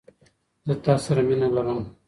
زه 0.67 0.73
تاسره 0.85 1.21
مینه 1.27 1.47
لرم 1.55 1.79